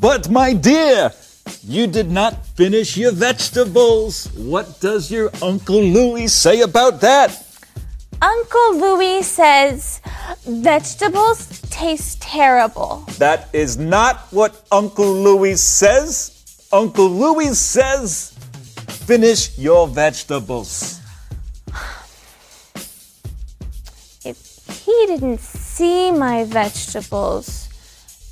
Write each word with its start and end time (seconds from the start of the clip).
But, 0.00 0.28
my 0.28 0.52
dear, 0.52 1.12
you 1.62 1.86
did 1.86 2.10
not 2.10 2.46
finish 2.48 2.96
your 2.96 3.12
vegetables. 3.12 4.26
What 4.36 4.80
does 4.80 5.10
your 5.10 5.30
Uncle 5.42 5.82
Louis 5.82 6.28
say 6.28 6.60
about 6.60 7.00
that? 7.00 7.44
Uncle 8.20 8.78
Louis 8.78 9.22
says 9.22 10.00
vegetables 10.46 11.60
taste 11.70 12.20
terrible. 12.22 13.04
That 13.18 13.48
is 13.52 13.76
not 13.78 14.26
what 14.30 14.64
Uncle 14.72 15.12
Louis 15.12 15.56
says. 15.56 16.32
Uncle 16.72 17.08
Louis 17.08 17.58
says, 17.58 18.32
finish 19.06 19.56
your 19.58 19.86
vegetables. 19.86 21.00
If 24.24 24.82
he 24.84 25.06
didn't 25.06 25.40
see 25.40 26.10
my 26.10 26.44
vegetables, 26.44 27.68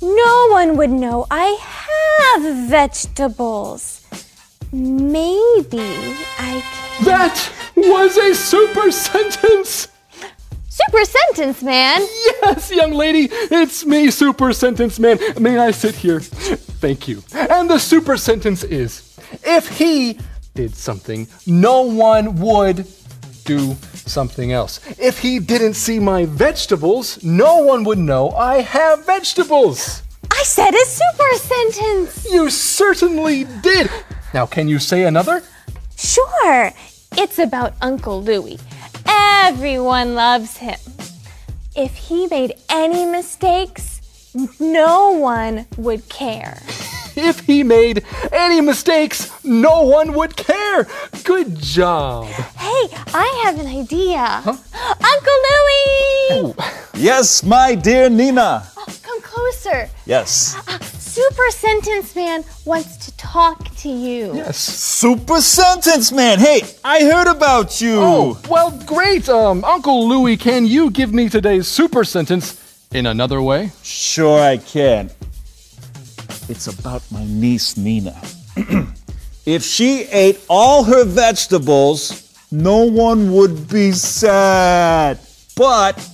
no 0.05 0.47
one 0.51 0.77
would 0.77 0.91
know 0.91 1.25
I 1.31 1.57
have 2.19 2.69
vegetables. 2.69 4.05
Maybe 4.71 5.79
I 6.37 6.61
can. 6.61 7.05
That 7.05 7.51
was 7.75 8.17
a 8.17 8.35
super 8.35 8.91
sentence! 8.91 9.87
Super 10.69 11.05
sentence, 11.05 11.63
man! 11.63 12.01
Yes, 12.41 12.71
young 12.71 12.91
lady, 12.91 13.29
it's 13.31 13.85
me, 13.85 14.11
Super 14.11 14.53
Sentence 14.53 14.99
Man. 14.99 15.17
May 15.39 15.57
I 15.57 15.71
sit 15.71 15.95
here? 15.95 16.19
Thank 16.19 17.07
you. 17.07 17.23
And 17.33 17.69
the 17.69 17.79
super 17.79 18.17
sentence 18.17 18.63
is 18.63 19.17
if 19.43 19.77
he 19.77 20.19
did 20.53 20.75
something, 20.75 21.27
no 21.47 21.81
one 21.81 22.35
would 22.35 22.85
do 23.45 23.75
something 24.05 24.51
else. 24.51 24.79
If 24.99 25.19
he 25.19 25.39
didn't 25.39 25.75
see 25.75 25.99
my 25.99 26.25
vegetables, 26.25 27.23
no 27.23 27.57
one 27.57 27.83
would 27.83 27.97
know 27.97 28.31
I 28.31 28.61
have 28.61 29.05
vegetables. 29.05 30.01
I 30.31 30.43
said 30.43 30.73
a 30.73 30.85
super 30.85 31.35
sentence! 31.35 32.27
You 32.31 32.49
certainly 32.49 33.45
did. 33.61 33.89
Now, 34.33 34.45
can 34.45 34.67
you 34.67 34.79
say 34.79 35.03
another? 35.03 35.43
Sure, 35.97 36.71
it's 37.13 37.39
about 37.39 37.73
Uncle 37.81 38.21
Louis. 38.21 38.59
Everyone 39.07 40.15
loves 40.15 40.57
him. 40.57 40.79
If 41.75 41.95
he 41.95 42.27
made 42.27 42.53
any 42.69 43.05
mistakes, 43.05 44.01
no 44.59 45.11
one 45.11 45.65
would 45.77 46.07
care. 46.09 46.61
If 47.15 47.39
he 47.41 47.63
made 47.63 48.03
any 48.31 48.61
mistakes, 48.61 49.31
no 49.43 49.81
one 49.83 50.13
would 50.13 50.35
care. 50.35 50.87
Good 51.23 51.59
job. 51.59 52.25
Hey, 52.25 52.87
I 53.13 53.41
have 53.45 53.59
an 53.59 53.67
idea. 53.67 54.43
Uncle 54.45 55.39
Louis! 55.49 56.53
Yes, 56.95 57.43
my 57.43 57.75
dear 57.75 58.09
Nina. 58.09 58.63
Uh, 58.77 58.85
come 59.01 59.21
closer. 59.21 59.89
Yes. 60.05 60.55
Uh, 60.55 60.61
uh, 60.75 60.79
super 60.79 61.49
Sentence 61.51 62.15
Man 62.15 62.43
wants 62.65 62.97
to 63.05 63.15
talk 63.17 63.73
to 63.77 63.89
you. 63.89 64.35
Yes. 64.35 64.57
Super 64.57 65.39
sentence, 65.41 66.11
man. 66.11 66.39
Hey, 66.39 66.61
I 66.83 67.01
heard 67.03 67.27
about 67.27 67.79
you. 67.81 67.97
Oh, 67.99 68.41
well, 68.49 68.71
great. 68.85 69.29
Um, 69.29 69.63
Uncle 69.63 70.07
Louis, 70.07 70.37
can 70.37 70.65
you 70.65 70.89
give 70.89 71.13
me 71.13 71.29
today's 71.29 71.67
super 71.67 72.03
sentence 72.03 72.61
in 72.91 73.05
another 73.05 73.41
way? 73.41 73.71
Sure, 73.83 74.39
I 74.41 74.57
can. 74.57 75.11
It's 76.47 76.67
about 76.67 77.01
my 77.11 77.25
niece 77.25 77.75
Nina. 77.75 78.15
if 79.45 79.63
she 79.63 80.03
ate 80.11 80.39
all 80.47 80.83
her 80.83 81.03
vegetables, 81.03 82.33
no 82.51 82.85
one 82.85 83.33
would 83.33 83.67
be 83.67 83.91
sad. 83.91 85.19
But 85.55 86.07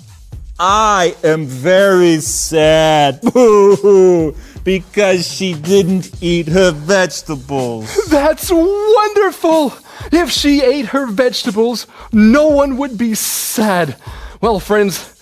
I 0.58 1.16
am 1.24 1.46
very 1.46 2.20
sad. 2.22 3.20
Boo-hoo, 3.22 4.34
because 4.64 5.28
she 5.28 5.54
didn't 5.54 6.12
eat 6.22 6.48
her 6.48 6.72
vegetables. 6.72 7.94
That's 8.10 8.50
wonderful! 8.52 9.74
If 10.14 10.32
she 10.32 10.62
ate 10.62 10.88
her 10.88 11.08
vegetables, 11.08 11.88
no 12.14 12.48
one 12.48 12.78
would 12.78 12.98
be 12.98 13.16
sad. 13.16 13.98
Well, 14.40 14.60
friends, 14.60 15.14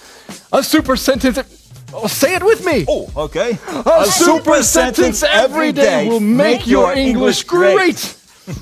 a 0.53 0.61
super 0.61 0.95
sentence. 0.95 1.58
Oh, 1.93 2.07
say 2.07 2.35
it 2.35 2.43
with 2.43 2.65
me. 2.65 2.85
Oh, 2.87 3.09
okay. 3.15 3.57
A, 3.85 4.05
super, 4.05 4.61
sentence 4.63 5.23
every 5.23 5.71
day 5.71 6.07
will 6.07 6.19
make 6.19 6.67
your 6.67 6.93
English 6.93 7.43
great. 7.43 8.15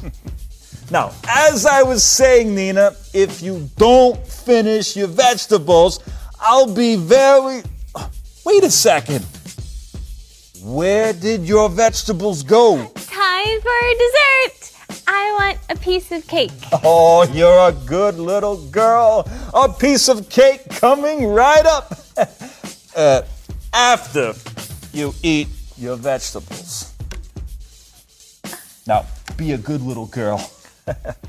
Now, 0.90 1.12
as 1.28 1.66
I 1.66 1.84
was 1.84 2.02
saying, 2.02 2.56
Nina, 2.56 2.96
if 3.14 3.42
you 3.42 3.70
don't 3.76 4.26
finish 4.26 4.96
your 4.96 5.10
vegetables, 5.10 6.00
I'll 6.40 6.74
be 6.74 6.96
very. 6.96 7.62
Wait 8.46 8.64
a 8.64 8.72
second. 8.72 9.26
Where 10.64 11.12
did 11.12 11.46
your 11.46 11.68
vegetables 11.68 12.42
go? 12.42 12.78
Time 12.96 13.62
for 13.62 13.82
dessert. 14.00 15.04
I 15.08 15.36
want 15.38 15.60
a 15.70 15.76
piece 15.76 16.12
of 16.14 16.26
cake. 16.28 16.52
Oh, 16.72 17.30
you're 17.34 17.68
a 17.68 17.74
good 17.86 18.18
little 18.18 18.58
girl. 18.70 19.30
A 19.54 19.68
piece 19.68 20.08
of 20.08 20.30
cake 20.30 20.70
coming 20.70 21.26
right 21.28 21.66
up. 21.66 22.00
Uh, 22.98 23.22
after 23.72 24.34
you 24.92 25.14
eat 25.24 25.48
your 25.78 25.96
vegetables. 25.96 26.94
Now, 28.88 29.06
be 29.38 29.52
a 29.52 29.58
good 29.58 29.82
little 29.82 30.08
girl. 30.08 30.52